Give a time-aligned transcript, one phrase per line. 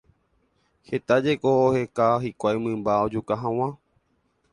[0.89, 3.67] Heta jeko oheka hikuái mymba ojuka hag̃ua.